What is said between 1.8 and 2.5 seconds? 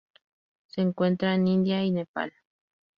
y Nepal.